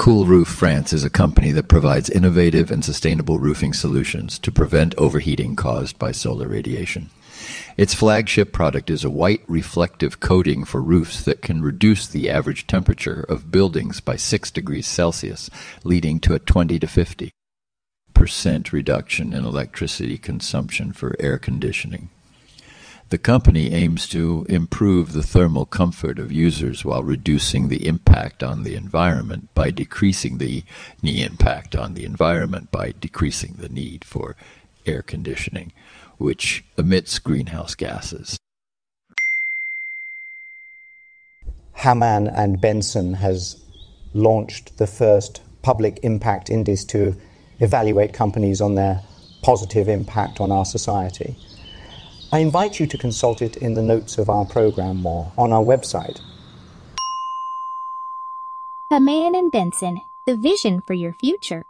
Cool 0.00 0.24
Roof 0.24 0.48
France 0.48 0.94
is 0.94 1.04
a 1.04 1.10
company 1.10 1.52
that 1.52 1.68
provides 1.68 2.08
innovative 2.08 2.70
and 2.70 2.82
sustainable 2.82 3.38
roofing 3.38 3.74
solutions 3.74 4.38
to 4.38 4.50
prevent 4.50 4.94
overheating 4.96 5.56
caused 5.56 5.98
by 5.98 6.10
solar 6.10 6.48
radiation. 6.48 7.10
Its 7.76 7.92
flagship 7.92 8.50
product 8.50 8.88
is 8.88 9.04
a 9.04 9.10
white 9.10 9.42
reflective 9.46 10.18
coating 10.18 10.64
for 10.64 10.80
roofs 10.80 11.22
that 11.24 11.42
can 11.42 11.60
reduce 11.60 12.06
the 12.06 12.30
average 12.30 12.66
temperature 12.66 13.26
of 13.28 13.50
buildings 13.50 14.00
by 14.00 14.16
6 14.16 14.50
degrees 14.52 14.86
Celsius, 14.86 15.50
leading 15.84 16.18
to 16.20 16.32
a 16.32 16.38
20 16.38 16.78
to 16.78 16.86
50 16.86 17.30
percent 18.14 18.72
reduction 18.72 19.34
in 19.34 19.44
electricity 19.44 20.16
consumption 20.16 20.94
for 20.94 21.14
air 21.20 21.36
conditioning. 21.36 22.08
The 23.10 23.18
company 23.18 23.72
aims 23.72 24.06
to 24.10 24.46
improve 24.48 25.12
the 25.12 25.24
thermal 25.24 25.66
comfort 25.66 26.20
of 26.20 26.30
users 26.30 26.84
while 26.84 27.02
reducing 27.02 27.66
the 27.66 27.88
impact 27.88 28.44
on 28.44 28.62
the 28.62 28.76
environment 28.76 29.52
by 29.52 29.72
decreasing 29.72 30.38
the, 30.38 30.62
impact 31.02 31.74
on 31.74 31.94
the 31.94 32.04
environment 32.04 32.70
by 32.70 32.94
decreasing 33.00 33.56
the 33.58 33.68
need 33.68 34.04
for 34.04 34.36
air 34.86 35.02
conditioning, 35.02 35.72
which 36.18 36.64
emits 36.78 37.18
greenhouse 37.18 37.74
gases. 37.74 38.38
Hamann 41.72 42.28
and 42.28 42.60
Benson 42.60 43.14
has 43.14 43.60
launched 44.14 44.78
the 44.78 44.86
first 44.86 45.42
public 45.62 45.98
impact 46.04 46.48
index 46.48 46.84
to 46.84 47.16
evaluate 47.58 48.12
companies 48.12 48.60
on 48.60 48.76
their 48.76 49.02
positive 49.42 49.88
impact 49.88 50.40
on 50.40 50.52
our 50.52 50.64
society. 50.64 51.36
I 52.32 52.38
invite 52.38 52.78
you 52.78 52.86
to 52.86 52.98
consult 52.98 53.42
it 53.42 53.56
in 53.56 53.74
the 53.74 53.82
notes 53.82 54.16
of 54.16 54.30
our 54.30 54.44
program 54.44 55.04
or 55.04 55.32
on 55.36 55.52
our 55.52 55.64
website. 55.64 56.20
Hamann 58.88 59.34
and 59.34 59.50
Benson, 59.50 60.02
the 60.26 60.36
vision 60.36 60.80
for 60.80 60.94
your 60.94 61.12
future. 61.12 61.64